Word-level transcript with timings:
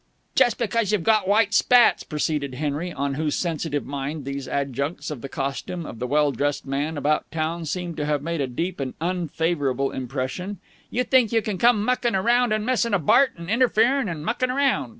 "Just 0.33 0.57
because 0.57 0.91
you've 0.91 1.03
got 1.03 1.27
white 1.27 1.53
spats," 1.53 2.01
proceeded 2.03 2.55
Henry, 2.55 2.91
on 2.91 3.13
whose 3.13 3.35
sensitive 3.35 3.85
mind 3.85 4.25
these 4.25 4.47
adjuncts 4.47 5.11
of 5.11 5.21
the 5.21 5.29
costume 5.29 5.85
of 5.85 5.99
the 5.99 6.07
well 6.07 6.31
dressed 6.31 6.65
man 6.65 6.97
about 6.97 7.29
town 7.29 7.65
seemed 7.65 7.97
to 7.97 8.05
have 8.07 8.23
made 8.23 8.41
a 8.41 8.47
deep 8.47 8.79
and 8.79 8.95
unfavourable 8.99 9.91
impression, 9.91 10.57
"you 10.89 11.03
think 11.03 11.31
you 11.31 11.43
can 11.43 11.59
come 11.59 11.85
mucking 11.85 12.15
around 12.15 12.51
and 12.51 12.65
messing 12.65 12.95
abart 12.95 13.33
and 13.37 13.47
interfering 13.51 14.09
and 14.09 14.25
mucking 14.25 14.49
around. 14.49 14.89